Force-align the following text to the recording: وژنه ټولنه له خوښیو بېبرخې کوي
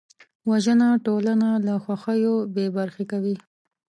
وژنه 0.49 0.89
ټولنه 1.05 1.49
له 1.65 1.73
خوښیو 1.83 2.35
بېبرخې 2.55 3.05
کوي 3.11 3.35